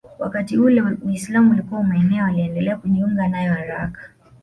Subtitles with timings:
[0.19, 4.09] Wakati ule Uislamu ulikuwa umeenea waliendelea kujiunga nayo haraka